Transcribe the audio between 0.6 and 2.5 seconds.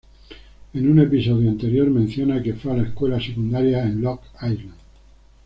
En un episodio anterior, menciona